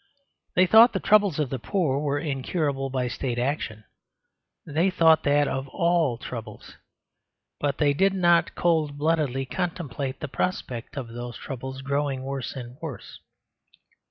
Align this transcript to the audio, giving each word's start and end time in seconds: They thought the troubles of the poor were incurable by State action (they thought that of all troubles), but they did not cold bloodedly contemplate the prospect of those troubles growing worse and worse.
They 0.55 0.65
thought 0.65 0.93
the 0.93 0.99
troubles 0.99 1.37
of 1.37 1.51
the 1.51 1.59
poor 1.59 1.99
were 1.99 2.17
incurable 2.17 2.89
by 2.89 3.07
State 3.07 3.37
action 3.37 3.83
(they 4.65 4.89
thought 4.89 5.21
that 5.25 5.47
of 5.47 5.67
all 5.67 6.17
troubles), 6.17 6.77
but 7.59 7.77
they 7.77 7.93
did 7.93 8.13
not 8.15 8.55
cold 8.55 8.97
bloodedly 8.97 9.45
contemplate 9.45 10.19
the 10.19 10.27
prospect 10.27 10.97
of 10.97 11.07
those 11.09 11.37
troubles 11.37 11.83
growing 11.83 12.23
worse 12.23 12.55
and 12.55 12.77
worse. 12.81 13.19